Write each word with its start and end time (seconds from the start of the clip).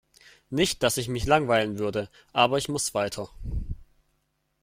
Nicht 0.49 0.81
dass 0.81 0.97
ich 0.97 1.09
mich 1.09 1.25
langweilen 1.27 1.77
würde, 1.77 2.09
aber 2.33 2.57
ich 2.57 2.69
muss 2.69 2.95
weiter. 2.95 3.29